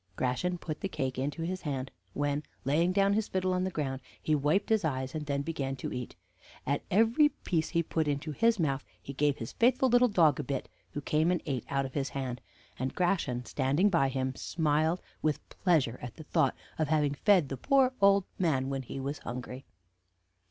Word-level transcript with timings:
"Gratian 0.15 0.57
put 0.57 0.79
the 0.81 0.89
cake 0.89 1.19
into 1.19 1.43
his 1.43 1.61
hand, 1.61 1.91
when, 2.15 2.41
laying 2.65 2.91
down 2.91 3.13
his 3.13 3.27
fiddle 3.27 3.53
on 3.53 3.63
the 3.63 3.69
ground, 3.69 4.01
he 4.19 4.33
wiped 4.33 4.67
his 4.69 4.83
eyes, 4.83 5.13
and 5.13 5.27
then 5.27 5.43
began 5.43 5.75
to 5.75 5.93
eat. 5.93 6.15
At 6.65 6.81
every 6.89 7.29
piece 7.29 7.69
he 7.69 7.83
put 7.83 8.07
into 8.07 8.31
his 8.31 8.59
mouth, 8.59 8.83
he 8.99 9.13
gave 9.13 9.37
his 9.37 9.51
faithful 9.51 9.89
little 9.89 10.07
dog 10.07 10.39
a 10.39 10.43
bit, 10.43 10.67
who 10.89 11.01
came 11.01 11.29
and 11.29 11.39
ate 11.45 11.65
out 11.69 11.85
of 11.85 11.93
his 11.93 12.09
hand; 12.09 12.41
and 12.79 12.95
Gratian, 12.95 13.45
standing 13.45 13.89
by 13.91 14.09
him, 14.09 14.33
smiled 14.35 15.03
with 15.21 15.47
pleasure 15.49 15.99
at 16.01 16.15
the 16.15 16.23
thought 16.23 16.55
of 16.79 16.87
having 16.87 17.13
fed 17.13 17.49
the 17.49 17.55
poor 17.57 17.93
old 18.01 18.23
man 18.39 18.69
when 18.69 18.81
he 18.81 18.99
was 18.99 19.19
hungry." 19.19 19.65